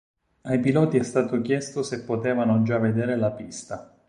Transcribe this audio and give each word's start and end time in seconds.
Ai 0.41 0.59
piloti 0.59 0.97
è 0.97 1.03
stato 1.03 1.39
chiesto 1.41 1.83
se 1.83 2.03
potevano 2.05 2.63
già 2.63 2.79
vedere 2.79 3.15
la 3.15 3.29
pista. 3.29 3.95